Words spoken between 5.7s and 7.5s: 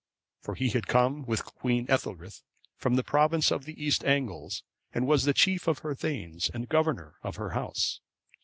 her thegns, and governor of